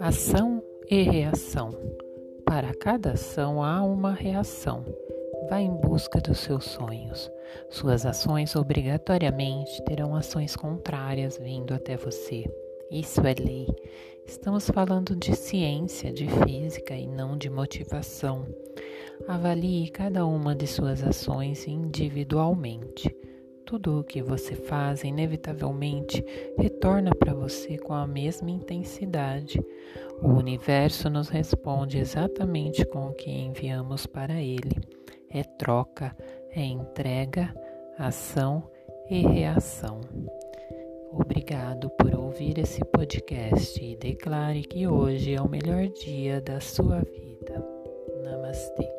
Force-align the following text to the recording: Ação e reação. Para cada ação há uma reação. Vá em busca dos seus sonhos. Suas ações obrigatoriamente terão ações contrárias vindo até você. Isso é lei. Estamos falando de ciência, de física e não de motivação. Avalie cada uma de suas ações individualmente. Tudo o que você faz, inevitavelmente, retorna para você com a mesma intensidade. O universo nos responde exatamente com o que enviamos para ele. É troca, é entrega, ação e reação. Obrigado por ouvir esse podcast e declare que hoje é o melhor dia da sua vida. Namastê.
Ação 0.00 0.62
e 0.90 1.02
reação. 1.02 1.70
Para 2.44 2.74
cada 2.74 3.12
ação 3.12 3.62
há 3.62 3.82
uma 3.82 4.12
reação. 4.12 4.84
Vá 5.48 5.60
em 5.60 5.70
busca 5.70 6.20
dos 6.20 6.40
seus 6.40 6.64
sonhos. 6.64 7.30
Suas 7.70 8.04
ações 8.04 8.56
obrigatoriamente 8.56 9.82
terão 9.84 10.16
ações 10.16 10.56
contrárias 10.56 11.38
vindo 11.38 11.72
até 11.72 11.96
você. 11.96 12.44
Isso 12.90 13.20
é 13.20 13.34
lei. 13.34 13.68
Estamos 14.26 14.68
falando 14.68 15.14
de 15.14 15.34
ciência, 15.36 16.12
de 16.12 16.26
física 16.26 16.94
e 16.94 17.06
não 17.06 17.38
de 17.38 17.48
motivação. 17.48 18.46
Avalie 19.28 19.88
cada 19.90 20.26
uma 20.26 20.56
de 20.56 20.66
suas 20.66 21.02
ações 21.04 21.68
individualmente. 21.68 23.14
Tudo 23.66 24.00
o 24.00 24.04
que 24.04 24.22
você 24.22 24.54
faz, 24.54 25.04
inevitavelmente, 25.04 26.24
retorna 26.58 27.14
para 27.14 27.32
você 27.32 27.78
com 27.78 27.92
a 27.92 28.06
mesma 28.06 28.50
intensidade. 28.50 29.60
O 30.22 30.28
universo 30.28 31.08
nos 31.08 31.28
responde 31.28 31.98
exatamente 31.98 32.84
com 32.84 33.06
o 33.06 33.14
que 33.14 33.30
enviamos 33.30 34.06
para 34.06 34.40
ele. 34.40 34.76
É 35.30 35.42
troca, 35.42 36.16
é 36.50 36.62
entrega, 36.62 37.54
ação 37.98 38.70
e 39.10 39.20
reação. 39.20 40.00
Obrigado 41.10 41.90
por 41.90 42.14
ouvir 42.14 42.58
esse 42.58 42.84
podcast 42.84 43.82
e 43.82 43.96
declare 43.96 44.62
que 44.62 44.86
hoje 44.86 45.34
é 45.34 45.40
o 45.40 45.48
melhor 45.48 45.86
dia 45.88 46.40
da 46.40 46.60
sua 46.60 47.00
vida. 47.00 47.64
Namastê. 48.24 48.93